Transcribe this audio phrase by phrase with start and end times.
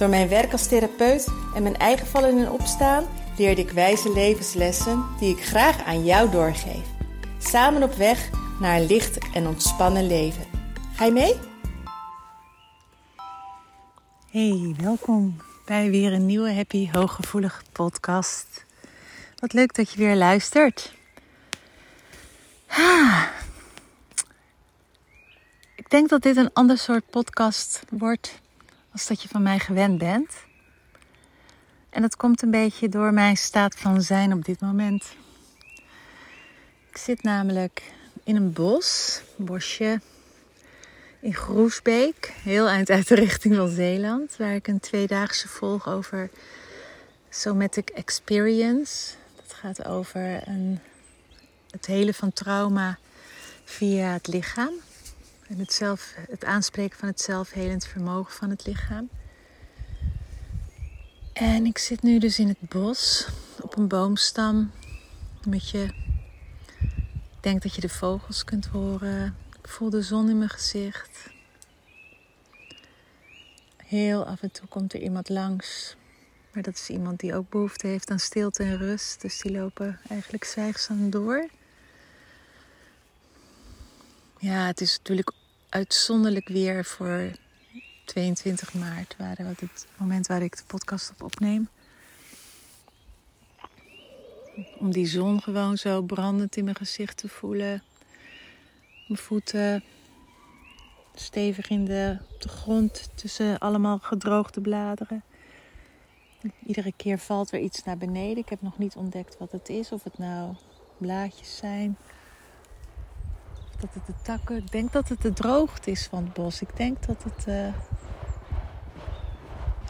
[0.00, 5.06] Door mijn werk als therapeut en mijn eigen vallen en opstaan leerde ik wijze levenslessen
[5.18, 6.86] die ik graag aan jou doorgeef.
[7.38, 10.46] Samen op weg naar een licht en ontspannen leven.
[10.94, 11.34] Ga je mee?
[14.30, 15.36] Hey, welkom
[15.66, 18.64] bij weer een nieuwe Happy Hooggevoelig podcast.
[19.38, 20.94] Wat leuk dat je weer luistert.
[22.66, 23.22] Ah.
[25.76, 28.40] Ik denk dat dit een ander soort podcast wordt
[28.92, 30.34] als dat je van mij gewend bent.
[31.90, 35.04] En dat komt een beetje door mijn staat van zijn op dit moment.
[36.90, 37.82] Ik zit namelijk
[38.24, 40.00] in een bos, een bosje
[41.20, 46.30] in Groesbeek, heel eind uit de richting van Zeeland, waar ik een tweedaagse volg over
[47.28, 49.14] Somatic Experience.
[49.36, 50.78] Dat gaat over een,
[51.70, 52.98] het hele van trauma
[53.64, 54.72] via het lichaam.
[55.50, 59.08] En het, zelf, het aanspreken van het zelfhelend vermogen van het lichaam.
[61.32, 63.28] En ik zit nu dus in het bos
[63.60, 64.70] op een boomstam.
[65.46, 65.84] Met je.
[67.10, 69.36] Ik denk dat je de vogels kunt horen.
[69.62, 71.30] Ik voel de zon in mijn gezicht.
[73.76, 75.96] Heel af en toe komt er iemand langs.
[76.52, 79.20] Maar dat is iemand die ook behoefte heeft aan stilte en rust.
[79.20, 81.48] Dus die lopen eigenlijk zwijgzaam door.
[84.38, 85.30] Ja, het is natuurlijk
[85.70, 87.30] uitzonderlijk weer voor
[88.04, 91.68] 22 maart, waar het moment waar ik de podcast op opneem.
[94.78, 97.82] Om die zon gewoon zo brandend in mijn gezicht te voelen.
[99.06, 99.84] Mijn voeten
[101.14, 105.22] stevig in de, op de grond tussen allemaal gedroogde bladeren.
[106.66, 108.36] Iedere keer valt er iets naar beneden.
[108.36, 109.92] Ik heb nog niet ontdekt wat het is.
[109.92, 110.54] Of het nou
[110.98, 111.96] blaadjes zijn
[113.80, 114.56] dat het de takken.
[114.56, 116.60] Ik denk dat het de droogte is van het bos.
[116.60, 117.46] Ik denk dat het.
[117.48, 117.74] Uh...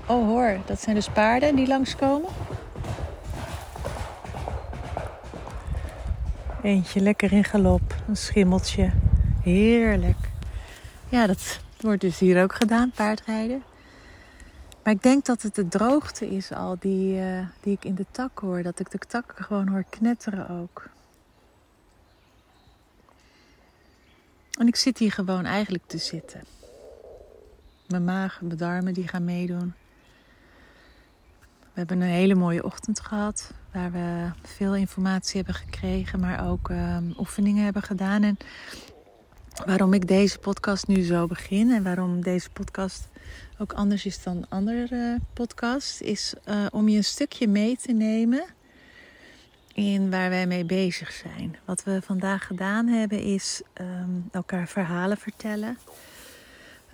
[0.07, 2.31] Oh hoor, dat zijn dus paarden die langskomen.
[6.63, 8.93] Eentje lekker in galop, een schimmeltje.
[9.43, 10.31] Heerlijk.
[11.09, 13.63] Ja, dat wordt dus hier ook gedaan, paardrijden.
[14.83, 18.07] Maar ik denk dat het de droogte is al die, uh, die ik in de
[18.11, 18.63] tak hoor.
[18.63, 20.89] Dat ik de takken gewoon hoor knetteren ook.
[24.61, 26.45] En ik zit hier gewoon eigenlijk te zitten.
[27.89, 29.75] Mijn maag en mijn darmen die gaan meedoen.
[31.61, 33.53] We hebben een hele mooie ochtend gehad.
[33.73, 36.21] Waar we veel informatie hebben gekregen.
[36.21, 38.23] Maar ook ehm, oefeningen hebben gedaan.
[38.23, 38.37] En
[39.67, 41.71] waarom ik deze podcast nu zo begin.
[41.71, 43.09] En waarom deze podcast
[43.59, 46.01] ook anders is dan andere podcasts.
[46.01, 48.45] Is uh, om je een stukje mee te nemen
[49.75, 51.57] in waar wij mee bezig zijn.
[51.65, 55.79] Wat we vandaag gedaan hebben is ehm, elkaar verhalen vertellen.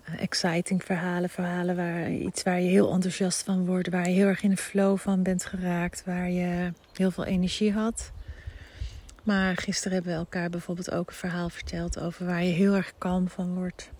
[0.08, 4.26] Uh, exciting verhalen, verhalen waar iets waar je heel enthousiast van wordt, waar je heel
[4.26, 8.12] erg in de flow van bent geraakt, waar je heel veel energie had.
[9.22, 12.92] Maar gisteren hebben we elkaar bijvoorbeeld ook een verhaal verteld over waar je heel erg
[12.98, 13.90] kalm van wordt.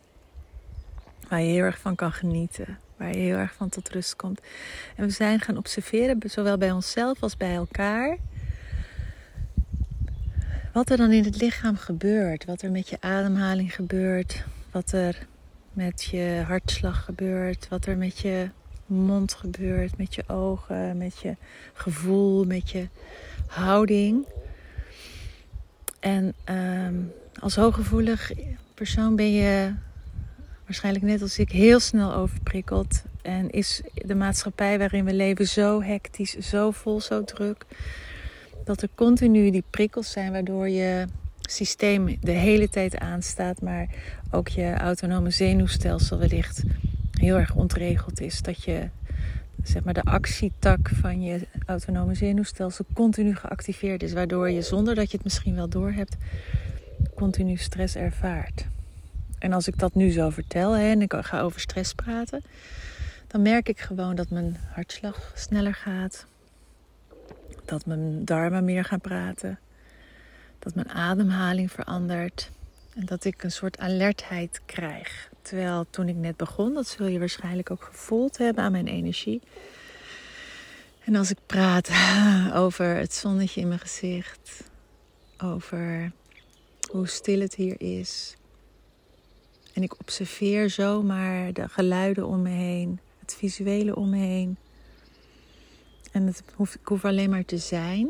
[1.28, 2.78] Waar je heel erg van kan genieten.
[2.97, 4.41] Waar je heel erg van tot rust komt.
[4.97, 8.19] En we zijn gaan observeren, zowel bij onszelf als bij elkaar
[10.76, 12.44] wat er dan in het lichaam gebeurt.
[12.44, 14.44] Wat er met je ademhaling gebeurt.
[14.70, 15.26] Wat er
[15.72, 17.69] met je hartslag gebeurt.
[17.69, 18.50] Wat er met je
[18.86, 19.98] mond gebeurt.
[19.98, 20.98] Met je ogen.
[20.98, 21.36] Met je
[21.72, 22.44] gevoel.
[22.44, 22.88] Met je
[23.47, 24.26] houding.
[26.00, 28.32] En um, als hooggevoelig
[28.75, 29.75] persoon ben je
[30.65, 33.03] waarschijnlijk net als ik heel snel overprikkeld.
[33.22, 37.66] En is de maatschappij waarin we leven zo hectisch, zo vol, zo druk
[38.66, 41.04] dat er continu die prikkels zijn waardoor je
[41.41, 43.89] systeem de hele tijd aanstaat, maar
[44.30, 46.63] ook je autonome zenuwstelsel wellicht
[47.10, 48.42] heel erg ontregeld is.
[48.42, 48.89] Dat je
[49.63, 55.10] zeg maar de actietak van je autonome zenuwstelsel continu geactiveerd is, waardoor je zonder dat
[55.10, 56.16] je het misschien wel doorhebt,
[57.15, 58.66] continu stress ervaart.
[59.39, 62.42] En als ik dat nu zo vertel hè, en ik ga over stress praten,
[63.27, 66.27] dan merk ik gewoon dat mijn hartslag sneller gaat,
[67.65, 69.59] dat mijn darmen meer gaan praten.
[70.59, 72.51] Dat mijn ademhaling verandert.
[72.95, 75.31] En dat ik een soort alertheid krijg.
[75.43, 79.43] Terwijl toen ik net begon, dat zul je waarschijnlijk ook gevoeld hebben aan mijn energie.
[81.04, 81.91] En als ik praat
[82.54, 84.71] over het zonnetje in mijn gezicht,
[85.39, 86.13] over
[86.91, 88.37] hoe stil het hier is.
[89.72, 94.57] En ik observeer zomaar de geluiden om me heen, het visuele om me heen.
[96.16, 98.09] En het hoef, ik hoef alleen maar te zijn.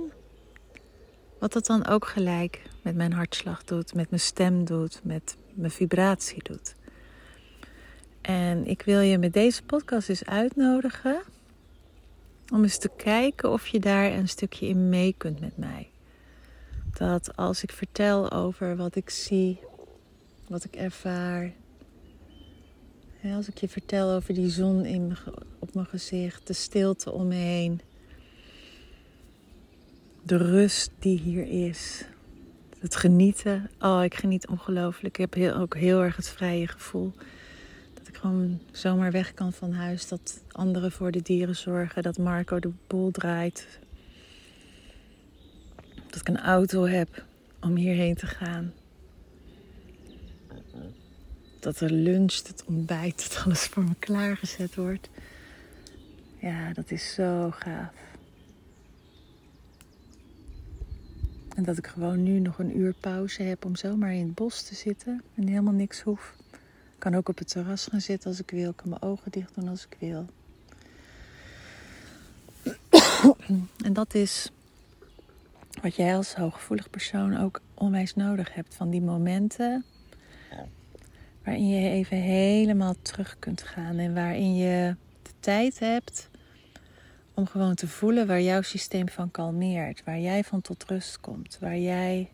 [1.38, 5.70] Wat dat dan ook gelijk met mijn hartslag doet, met mijn stem doet, met mijn
[5.70, 6.74] vibratie doet.
[8.20, 11.22] En ik wil je met deze podcast dus uitnodigen
[12.52, 15.90] om eens te kijken of je daar een stukje in mee kunt met mij.
[16.98, 19.60] Dat als ik vertel over wat ik zie,
[20.48, 21.52] wat ik ervaar.
[23.34, 25.16] Als ik je vertel over die zon in
[25.58, 27.80] op mijn gezicht, de stilte om me heen.
[30.26, 32.04] De rust die hier is.
[32.78, 33.70] Het genieten.
[33.80, 35.18] Oh, ik geniet ongelooflijk.
[35.18, 37.12] Ik heb heel, ook heel erg het vrije gevoel
[38.26, 40.08] gewoon zomaar weg kan van huis.
[40.08, 42.02] Dat anderen voor de dieren zorgen.
[42.02, 43.78] Dat Marco de boel draait.
[46.06, 47.24] Dat ik een auto heb
[47.60, 48.72] om hierheen te gaan.
[51.60, 55.08] Dat er luncht, het ontbijt, dat alles voor me klaargezet wordt.
[56.40, 57.92] Ja, dat is zo gaaf.
[61.56, 64.62] En dat ik gewoon nu nog een uur pauze heb om zomaar in het bos
[64.62, 66.34] te zitten en helemaal niks hoef
[66.98, 68.70] kan ook op het terras gaan zitten als ik wil.
[68.70, 70.26] Ik kan mijn ogen dicht doen als ik wil.
[73.84, 74.50] en dat is
[75.82, 78.74] wat jij als hooggevoelig persoon ook onwijs nodig hebt.
[78.74, 79.84] Van die momenten
[81.44, 83.98] waarin je even helemaal terug kunt gaan.
[83.98, 86.28] En waarin je de tijd hebt
[87.36, 90.04] om gewoon te voelen waar jouw systeem van kalmeert.
[90.04, 91.58] Waar jij van tot rust komt.
[91.60, 92.30] Waar jij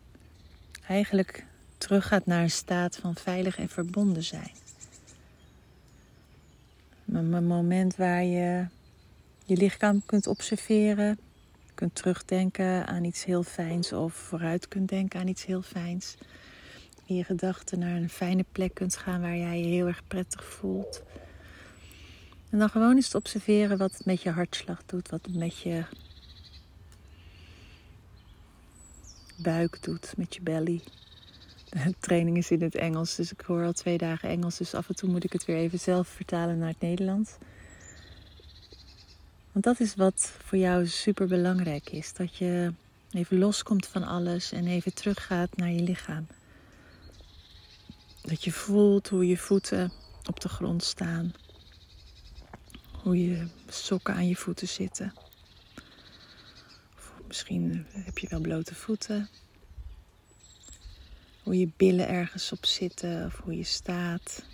[0.87, 1.45] eigenlijk
[1.77, 4.51] teruggaat naar een staat van veilig en verbonden zijn.
[7.05, 8.65] Een moment waar je
[9.45, 11.19] je lichaam kunt observeren,
[11.75, 16.17] kunt terugdenken aan iets heel fijns of vooruit kunt denken aan iets heel fijns.
[17.05, 20.45] In je gedachten naar een fijne plek kunt gaan waar jij je heel erg prettig
[20.45, 21.03] voelt.
[22.53, 25.57] En dan gewoon eens te observeren wat het met je hartslag doet, wat het met
[25.57, 25.83] je
[29.37, 30.81] buik doet, met je belly.
[31.69, 34.57] De training is in het Engels, dus ik hoor al twee dagen Engels.
[34.57, 37.31] Dus af en toe moet ik het weer even zelf vertalen naar het Nederlands.
[39.51, 42.13] Want dat is wat voor jou super belangrijk is.
[42.13, 42.73] Dat je
[43.11, 46.27] even loskomt van alles en even teruggaat naar je lichaam.
[48.21, 49.91] Dat je voelt hoe je voeten
[50.25, 51.33] op de grond staan.
[53.03, 55.13] Hoe je sokken aan je voeten zitten.
[56.95, 59.29] Of misschien heb je wel blote voeten.
[61.43, 64.45] Hoe je billen ergens op zitten of hoe je staat.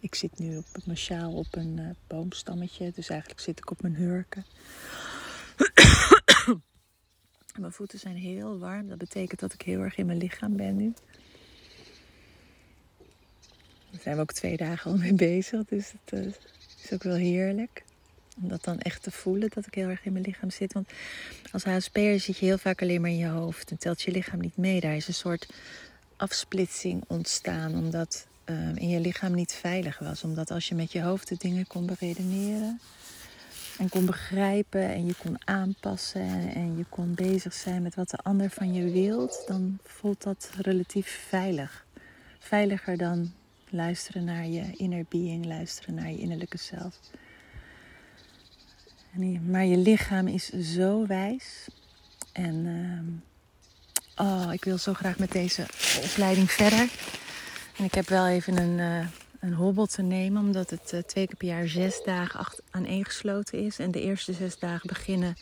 [0.00, 3.82] Ik zit nu op mijn sjaal op een uh, boomstammetje, dus eigenlijk zit ik op
[3.82, 4.44] mijn hurken.
[7.60, 10.76] mijn voeten zijn heel warm, dat betekent dat ik heel erg in mijn lichaam ben
[10.76, 10.94] nu.
[13.90, 16.32] Daar zijn we ook twee dagen al mee bezig, dus het uh,
[16.88, 17.84] is ook wel heerlijk.
[18.42, 20.72] Om dat dan echt te voelen, dat ik heel erg in mijn lichaam zit.
[20.72, 20.88] Want
[21.52, 23.70] als HSP'er zit je heel vaak alleen maar in je hoofd.
[23.70, 24.80] En telt je lichaam niet mee.
[24.80, 25.48] Daar is een soort
[26.16, 27.74] afsplitsing ontstaan.
[27.74, 30.24] Omdat uh, in je lichaam niet veilig was.
[30.24, 32.80] Omdat als je met je hoofd de dingen kon beredeneren.
[33.78, 36.22] En kon begrijpen en je kon aanpassen.
[36.22, 39.44] En, en je kon bezig zijn met wat de ander van je wilt.
[39.46, 41.86] Dan voelt dat relatief veilig.
[42.38, 43.32] Veiliger dan
[43.70, 45.46] luisteren naar je inner being.
[45.46, 47.00] Luisteren naar je innerlijke zelf.
[49.46, 51.68] Maar je lichaam is zo wijs.
[52.32, 55.66] En uh, oh, ik wil zo graag met deze
[56.04, 56.90] opleiding verder.
[57.76, 59.06] En ik heb wel even een, uh,
[59.40, 63.78] een hobbel te nemen, omdat het uh, twee keer per jaar zes dagen aaneengesloten is.
[63.78, 65.36] En de eerste zes dagen beginnen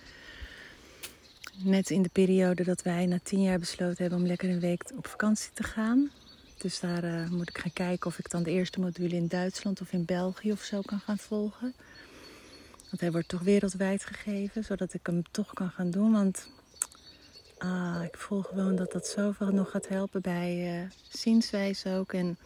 [1.63, 4.91] net in de periode dat wij na tien jaar besloten hebben om lekker een week
[4.97, 6.11] op vakantie te gaan.
[6.57, 9.81] Dus daar uh, moet ik gaan kijken of ik dan de eerste module in Duitsland
[9.81, 11.75] of in België of zo kan gaan volgen.
[12.91, 16.13] Want hij wordt toch wereldwijd gegeven, zodat ik hem toch kan gaan doen.
[16.13, 16.49] Want
[17.59, 22.13] ah, ik voel gewoon dat dat zoveel nog gaat helpen bij uh, zienswijze ook.
[22.13, 22.37] En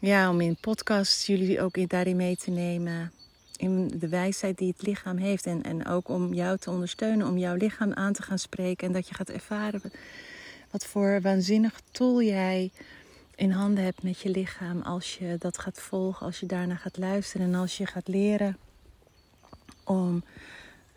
[0.00, 3.12] ja, om in podcasts jullie ook daarin mee te nemen.
[3.56, 5.46] In de wijsheid die het lichaam heeft.
[5.46, 8.86] En, en ook om jou te ondersteunen, om jouw lichaam aan te gaan spreken.
[8.86, 9.82] En dat je gaat ervaren
[10.70, 12.70] wat voor waanzinnig tool jij
[13.36, 14.82] in handen hebt met je lichaam.
[14.82, 18.58] Als je dat gaat volgen, als je daarna gaat luisteren en als je gaat leren
[19.84, 20.24] om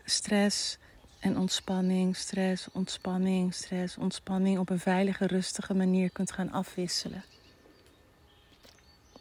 [0.04, 0.78] stress
[1.18, 7.24] en ontspanning, stress, ontspanning, stress, ontspanning op een veilige, rustige manier kunt gaan afwisselen.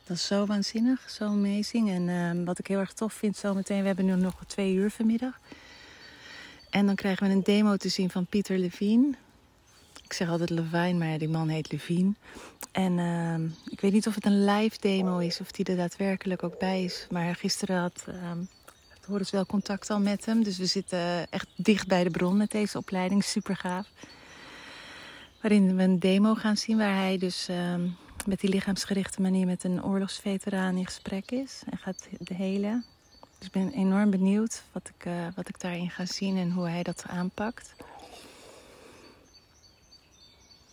[0.03, 1.89] Dat is zo waanzinnig, zo amazing.
[1.89, 4.91] En ehm, wat ik heel erg tof vind zometeen, we hebben nu nog twee uur
[4.91, 5.39] vanmiddag.
[6.69, 9.13] En dan krijgen we een demo te zien van Pieter Levine.
[10.03, 12.13] Ik zeg altijd Levine, maar die man heet Levine.
[12.77, 16.43] En ehm, ik weet niet of het een live demo is of die er daadwerkelijk
[16.43, 17.07] ook bij is.
[17.09, 18.49] Maar gisteren had um,
[19.05, 20.43] Horus wel contact al met hem.
[20.43, 23.23] Dus we zitten echt dicht bij de bron met deze opleiding.
[23.23, 23.87] Super gaaf.
[25.41, 27.49] Waarin we een demo gaan zien waar hij dus
[28.25, 31.61] met die lichaamsgerichte manier met een oorlogsveteraan in gesprek is.
[31.69, 32.83] En gaat de hele.
[33.37, 36.67] Dus ik ben enorm benieuwd wat ik, uh, wat ik daarin ga zien en hoe
[36.67, 37.75] hij dat aanpakt.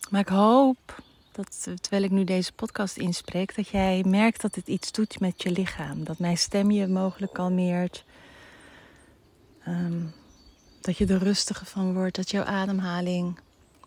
[0.09, 1.03] Maar ik hoop
[1.35, 5.43] dat terwijl ik nu deze podcast inspreek, dat jij merkt dat het iets doet met
[5.43, 6.03] je lichaam.
[6.03, 8.05] Dat mijn stem je mogelijk kalmeert.
[9.67, 10.13] Um,
[10.81, 12.15] dat je er rustiger van wordt.
[12.15, 13.39] Dat jouw ademhaling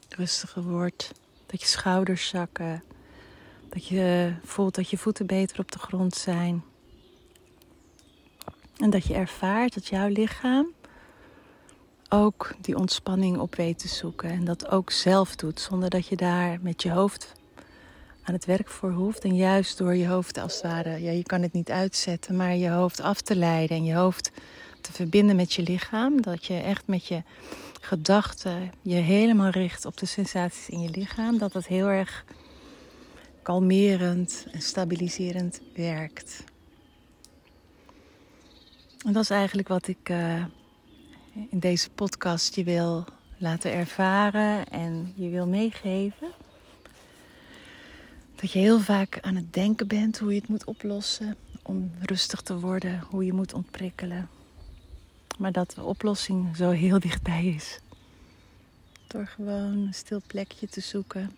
[0.08, 1.12] rustiger wordt.
[1.46, 2.82] Dat je schouders zakken.
[3.68, 6.62] Dat je voelt dat je voeten beter op de grond zijn.
[8.76, 10.74] En dat je ervaart dat jouw lichaam
[12.08, 14.30] ook die ontspanning op weet te zoeken.
[14.30, 17.36] En dat ook zelf doet, zonder dat je daar met je hoofd
[18.28, 19.24] aan het werk voor hoeft.
[19.24, 22.54] En juist door je hoofd als het ware, ja, je kan het niet uitzetten, maar
[22.54, 24.30] je hoofd af te leiden en je hoofd
[24.80, 26.22] te verbinden met je lichaam.
[26.22, 27.22] Dat je echt met je
[27.80, 31.38] gedachten je helemaal richt op de sensaties in je lichaam.
[31.38, 32.24] Dat dat heel erg
[33.42, 36.44] kalmerend en stabiliserend werkt.
[39.06, 40.44] En dat is eigenlijk wat ik uh,
[41.50, 43.04] in deze podcast je wil
[43.38, 46.28] laten ervaren en je wil meegeven.
[48.40, 52.40] Dat je heel vaak aan het denken bent hoe je het moet oplossen om rustig
[52.40, 54.28] te worden, hoe je moet ontprikkelen.
[55.38, 57.80] Maar dat de oplossing zo heel dichtbij is.
[59.06, 61.30] Door gewoon een stil plekje te zoeken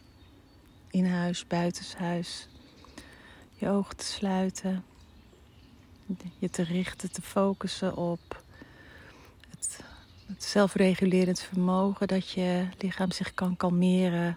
[0.90, 2.48] in huis, buitenshuis.
[3.54, 4.84] Je ogen te sluiten.
[6.38, 8.42] Je te richten, te focussen op
[9.50, 9.80] het,
[10.26, 14.36] het zelfregulerend vermogen dat je lichaam zich kan kalmeren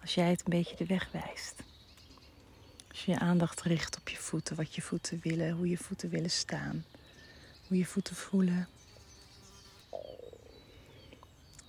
[0.00, 1.62] als jij het een beetje de weg wijst.
[2.92, 6.08] Als je je aandacht richt op je voeten, wat je voeten willen, hoe je voeten
[6.08, 6.84] willen staan,
[7.68, 8.68] hoe je voeten voelen.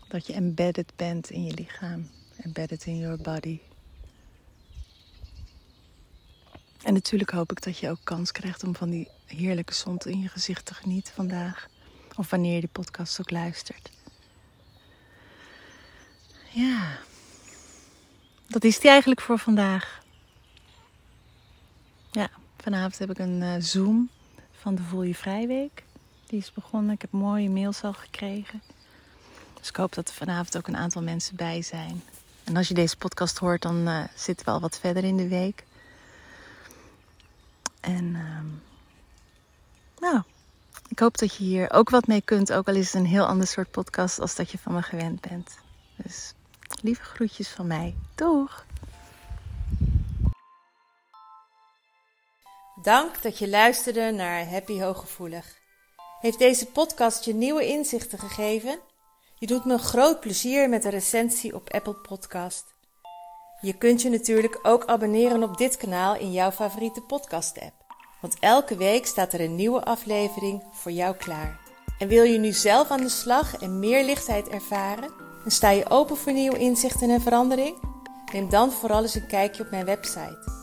[0.07, 3.59] Dat je embedded bent in je lichaam, embedded in your body.
[6.81, 10.21] En natuurlijk hoop ik dat je ook kans krijgt om van die heerlijke zon in
[10.21, 11.67] je gezicht te genieten vandaag.
[12.15, 13.91] Of wanneer je de podcast ook luistert.
[16.49, 16.97] Ja,
[18.47, 20.02] dat is die eigenlijk voor vandaag.
[22.13, 24.09] Ja, vanavond heb ik een uh, Zoom
[24.51, 25.83] van de Voel Je Vrijweek.
[26.25, 26.93] Die is begonnen.
[26.93, 28.61] Ik heb mooie mails al gekregen.
[29.59, 32.03] Dus ik hoop dat er vanavond ook een aantal mensen bij zijn.
[32.43, 35.27] En als je deze podcast hoort, dan uh, zitten we al wat verder in de
[35.27, 35.63] week.
[37.79, 38.47] En ehm,
[39.99, 40.23] nou,
[40.87, 42.53] ik hoop dat je hier ook wat mee kunt.
[42.53, 45.21] Ook al is het een heel ander soort podcast als dat je van me gewend
[45.21, 45.57] bent.
[45.95, 46.33] Dus
[46.81, 47.95] lieve groetjes van mij.
[48.15, 48.65] Doeg!
[52.83, 55.45] Dank dat je luisterde naar Happy Hooggevoelig.
[56.19, 58.79] Heeft deze podcast je nieuwe inzichten gegeven?
[59.35, 62.65] Je doet me groot plezier met een recensie op Apple Podcast.
[63.61, 67.73] Je kunt je natuurlijk ook abonneren op dit kanaal in jouw favoriete podcast-app.
[68.21, 71.59] Want elke week staat er een nieuwe aflevering voor jou klaar.
[71.99, 75.11] En wil je nu zelf aan de slag en meer lichtheid ervaren?
[75.45, 77.77] En sta je open voor nieuwe inzichten en verandering?
[78.33, 80.62] Neem dan vooral eens een kijkje op mijn website